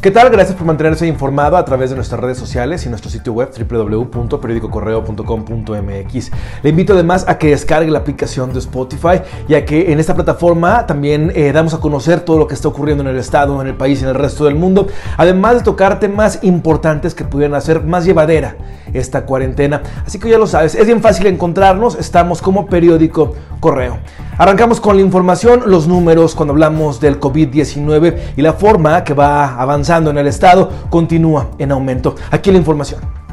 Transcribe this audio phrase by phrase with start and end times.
[0.00, 0.30] ¿Qué tal?
[0.30, 6.30] Gracias por mantenerse informado a través de nuestras redes sociales y nuestro sitio web www.periodicocorreo.com.mx.
[6.62, 10.86] Le invito además a que descargue la aplicación de Spotify, ya que en esta plataforma
[10.86, 13.74] también eh, damos a conocer todo lo que está ocurriendo en el estado, en el
[13.74, 14.86] país y en el resto del mundo,
[15.16, 18.54] además de tocar temas importantes que pudieran hacer más llevadera
[18.92, 19.82] esta cuarentena.
[20.06, 23.98] Así que ya lo sabes, es bien fácil encontrarnos, estamos como periódico correo.
[24.38, 29.60] Arrancamos con la información, los números cuando hablamos del COVID-19 y la forma que va
[29.60, 32.14] avanzando en el estado continúa en aumento.
[32.30, 33.27] Aquí la información.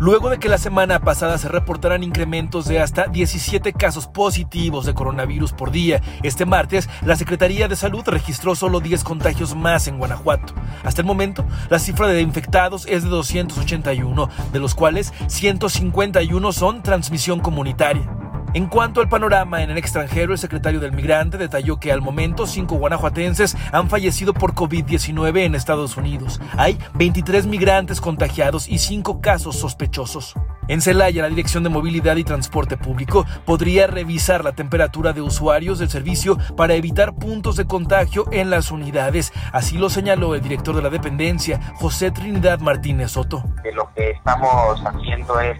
[0.00, 4.94] Luego de que la semana pasada se reportaran incrementos de hasta 17 casos positivos de
[4.94, 9.98] coronavirus por día, este martes la Secretaría de Salud registró solo 10 contagios más en
[9.98, 10.54] Guanajuato.
[10.84, 16.82] Hasta el momento, la cifra de infectados es de 281, de los cuales 151 son
[16.82, 18.19] transmisión comunitaria.
[18.52, 22.48] En cuanto al panorama en el extranjero, el secretario del Migrante detalló que al momento
[22.48, 26.40] cinco guanajuatenses han fallecido por COVID-19 en Estados Unidos.
[26.56, 30.34] Hay 23 migrantes contagiados y cinco casos sospechosos.
[30.66, 35.78] En Celaya, la Dirección de Movilidad y Transporte Público podría revisar la temperatura de usuarios
[35.78, 39.32] del servicio para evitar puntos de contagio en las unidades.
[39.52, 43.44] Así lo señaló el director de la dependencia, José Trinidad Martínez Soto.
[43.72, 45.56] lo que estamos haciendo es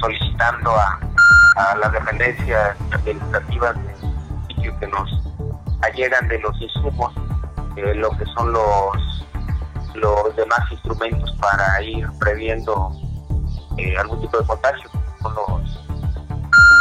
[0.00, 1.09] solicitando a
[1.78, 3.90] las dependencias administrativas de
[4.78, 5.10] que nos
[5.82, 7.12] allegan de los insumos,
[7.76, 9.26] eh, lo que son los,
[9.94, 12.90] los demás instrumentos para ir previendo
[13.78, 14.90] eh, algún tipo de contagio,
[15.22, 15.88] son los,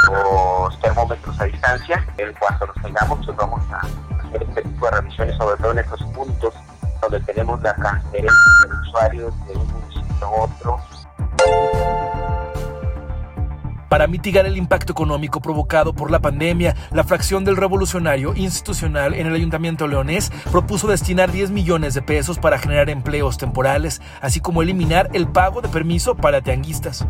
[0.09, 2.05] los termómetros a distancia.
[2.17, 5.80] En cuanto los tengamos, pues vamos a hacer este tipo de revisiones, sobre todo en
[5.80, 6.53] estos puntos
[7.02, 10.80] donde tenemos la transferencia de usuarios de un municipio a otro
[13.89, 19.27] para mitigar el impacto económico provocado por la pandemia, la fracción del revolucionario institucional en
[19.27, 24.61] el Ayuntamiento Leonés propuso destinar 10 millones de pesos para generar empleos temporales, así como
[24.61, 27.05] eliminar el pago de permiso para tianguistas.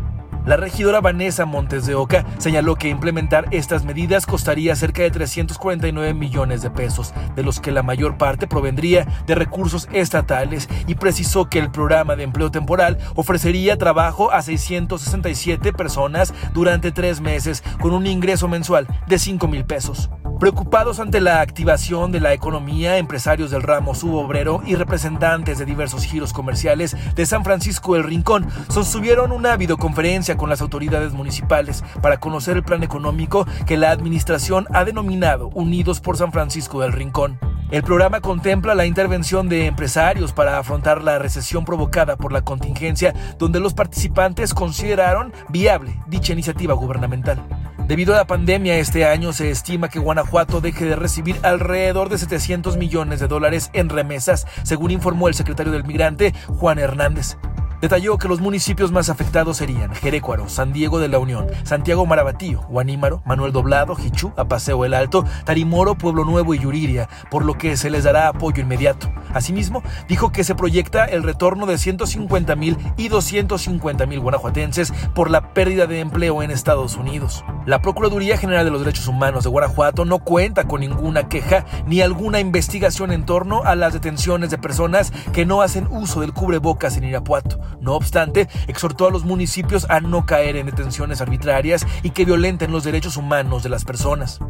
[0.46, 6.14] La regidora Vanessa Montes de Oca señaló que implementar estas medidas costaría cerca de 349
[6.14, 11.48] millones de pesos, de los que la mayor parte provendría de recursos estatales y precisó
[11.48, 17.92] que el programa de empleo temporal ofrecería trabajo a 667 personas durante tres meses con
[17.92, 20.10] un ingreso mensual de 5 mil pesos.
[20.40, 26.06] Preocupados ante la activación de la economía, empresarios del ramo subobrero y representantes de diversos
[26.06, 32.16] giros comerciales de San Francisco del Rincón sostuvieron una videoconferencia con las autoridades municipales para
[32.20, 37.38] conocer el plan económico que la administración ha denominado Unidos por San Francisco del Rincón.
[37.70, 43.14] El programa contempla la intervención de empresarios para afrontar la recesión provocada por la contingencia,
[43.38, 47.59] donde los participantes consideraron viable dicha iniciativa gubernamental.
[47.90, 52.18] Debido a la pandemia, este año se estima que Guanajuato deje de recibir alrededor de
[52.18, 57.36] 700 millones de dólares en remesas, según informó el secretario del Migrante, Juan Hernández.
[57.80, 62.60] Detalló que los municipios más afectados serían Jerecuaro, San Diego de la Unión, Santiago Marabatío,
[62.68, 67.78] Guanímaro, Manuel Doblado, Jichú, Apaseo el Alto, Tarimoro, Pueblo Nuevo y Yuriria, por lo que
[67.78, 69.10] se les dará apoyo inmediato.
[69.32, 75.30] Asimismo, dijo que se proyecta el retorno de 150 mil y 250 mil guanajuatenses por
[75.30, 77.44] la pérdida de empleo en Estados Unidos.
[77.64, 82.02] La Procuraduría General de los Derechos Humanos de Guanajuato no cuenta con ninguna queja ni
[82.02, 86.98] alguna investigación en torno a las detenciones de personas que no hacen uso del cubrebocas
[86.98, 87.58] en Irapuato.
[87.80, 92.72] No obstante, exhortó a los municipios a no caer en detenciones arbitrarias y que violenten
[92.72, 94.40] los derechos humanos de las personas.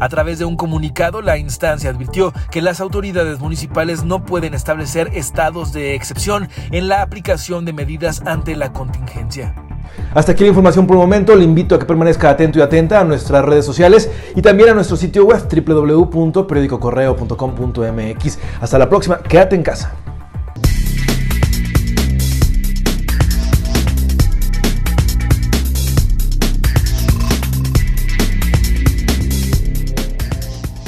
[0.00, 5.10] A través de un comunicado, la instancia advirtió que las autoridades municipales no pueden establecer
[5.12, 9.56] estados de excepción en la aplicación de medidas ante la contingencia.
[10.14, 11.34] Hasta aquí la información por el momento.
[11.34, 14.74] Le invito a que permanezca atento y atenta a nuestras redes sociales y también a
[14.74, 18.38] nuestro sitio web www.periodicocorreo.com.mx.
[18.60, 19.18] Hasta la próxima.
[19.18, 19.96] Quédate en casa.